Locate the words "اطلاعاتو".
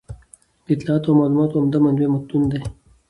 0.75-1.07